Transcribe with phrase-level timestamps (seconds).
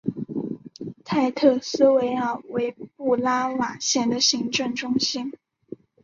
[1.05, 5.31] 泰特斯维尔为布拉瓦县的行政中心。